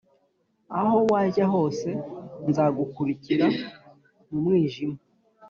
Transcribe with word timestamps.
aho 0.79 0.95
wajya 1.11 1.45
hose 1.53 1.89
nzagukurikira 2.49 3.47
mu 4.27 4.37
mwijima 4.43 4.97